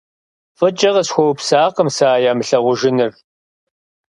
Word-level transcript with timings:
ФӀыкӀэ 0.57 0.89
къысхуэупсакъым 0.95 1.89
сэ 1.95 2.05
а 2.15 2.15
ямылъагъужыныр. 2.31 3.11